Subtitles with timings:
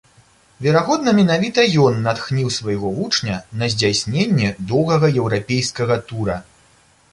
[0.65, 6.43] Верагодна, менавіта ён натхніў свайго вучня на здзяйсненне доўгага еўрапейскага тура.